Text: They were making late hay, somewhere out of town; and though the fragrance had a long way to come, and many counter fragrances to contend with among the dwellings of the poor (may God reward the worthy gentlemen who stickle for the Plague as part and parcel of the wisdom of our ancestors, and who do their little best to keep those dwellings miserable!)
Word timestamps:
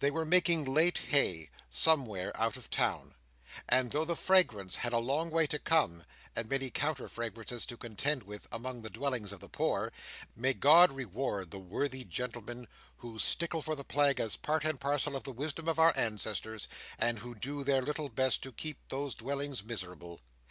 They 0.00 0.10
were 0.10 0.26
making 0.26 0.66
late 0.66 0.98
hay, 0.98 1.48
somewhere 1.70 2.30
out 2.38 2.58
of 2.58 2.68
town; 2.68 3.14
and 3.66 3.90
though 3.90 4.04
the 4.04 4.14
fragrance 4.16 4.76
had 4.76 4.92
a 4.92 4.98
long 4.98 5.30
way 5.30 5.46
to 5.46 5.58
come, 5.58 6.04
and 6.36 6.46
many 6.46 6.68
counter 6.68 7.08
fragrances 7.08 7.64
to 7.64 7.78
contend 7.78 8.24
with 8.24 8.46
among 8.52 8.82
the 8.82 8.90
dwellings 8.90 9.32
of 9.32 9.40
the 9.40 9.48
poor 9.48 9.90
(may 10.36 10.52
God 10.52 10.92
reward 10.92 11.50
the 11.50 11.58
worthy 11.58 12.04
gentlemen 12.04 12.68
who 12.98 13.18
stickle 13.18 13.62
for 13.62 13.74
the 13.74 13.82
Plague 13.82 14.20
as 14.20 14.36
part 14.36 14.66
and 14.66 14.78
parcel 14.78 15.16
of 15.16 15.24
the 15.24 15.32
wisdom 15.32 15.68
of 15.70 15.78
our 15.78 15.94
ancestors, 15.96 16.68
and 16.98 17.20
who 17.20 17.34
do 17.34 17.64
their 17.64 17.80
little 17.80 18.10
best 18.10 18.42
to 18.42 18.52
keep 18.52 18.76
those 18.90 19.14
dwellings 19.14 19.64
miserable!) 19.64 20.20